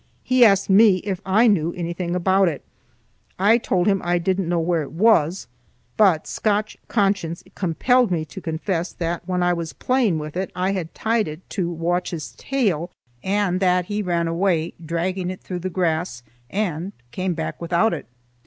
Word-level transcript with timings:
He 0.23 0.43
asked 0.43 0.67
me 0.67 0.97
if 1.03 1.21
I 1.27 1.45
knew 1.45 1.73
anything 1.73 2.15
about 2.15 2.47
it. 2.47 2.63
I 3.37 3.59
told 3.59 3.85
him 3.85 4.01
I 4.03 4.17
didn't 4.17 4.49
know 4.49 4.59
where 4.59 4.81
it 4.81 4.93
was, 4.93 5.45
but 5.95 6.25
Scotch 6.25 6.75
conscience 6.87 7.43
compelled 7.53 8.09
me 8.09 8.25
to 8.25 8.41
confess 8.41 8.93
that 8.93 9.21
when 9.27 9.43
I 9.43 9.53
was 9.53 9.73
playing 9.73 10.17
with 10.17 10.35
it 10.35 10.49
I 10.55 10.71
had 10.71 10.95
tied 10.95 11.27
it 11.27 11.47
to 11.51 11.69
Watch's 11.69 12.31
tail, 12.31 12.89
and 13.23 13.59
that 13.59 13.85
he 13.85 14.01
ran 14.01 14.27
away, 14.27 14.73
dragging 14.83 15.29
it 15.29 15.41
through 15.41 15.59
the 15.59 15.69
grass, 15.69 16.23
and 16.49 16.93
came 17.11 17.35
back 17.35 17.61
without 17.61 17.93
it. 17.93 18.07